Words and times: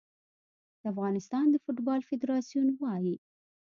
د 0.81 0.83
افغانستان 0.93 1.45
د 1.49 1.55
فوټبال 1.63 1.99
فدراسیون 2.09 2.67
وايي 2.81 3.15